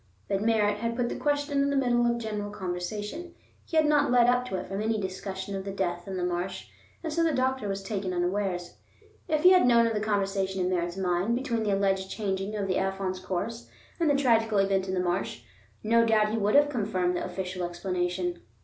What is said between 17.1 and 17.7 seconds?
the official